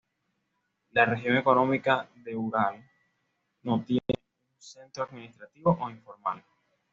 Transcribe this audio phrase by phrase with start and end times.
[0.93, 2.83] La región económica del Ural
[3.61, 6.43] no tiene un centro administrativo o informal.